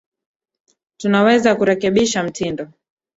Tunaweza 0.97 1.55
kurekebisha 1.55 2.23
mtindo. 2.23 2.67